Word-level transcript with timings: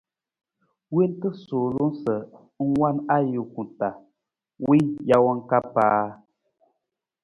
Wonta 0.93 1.29
suulung 1.43 1.93
sa 2.03 2.15
a 2.61 2.63
wan 2.79 2.95
ajuku 3.15 3.61
taa 3.77 3.97
wii 4.67 4.85
jawang 5.07 5.41
ka 5.49 5.57
paa. 5.73 6.01